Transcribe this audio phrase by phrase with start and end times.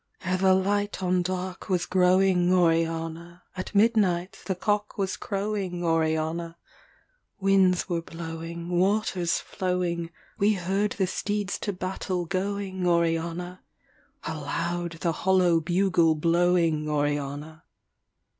[0.23, 6.57] Ere the light on dark was growing, Oriana, At midnight the cock was crowing, Oriana:
[7.39, 10.09] Winds were blowing, waters flowing,
[10.39, 13.61] We heard the steeds to battle going, Oriana;
[14.23, 17.63] Aloud the hollow bugle blowing, Oriana.